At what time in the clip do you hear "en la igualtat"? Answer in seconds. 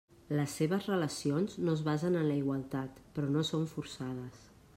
2.23-2.99